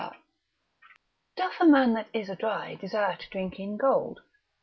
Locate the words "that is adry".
1.93-2.79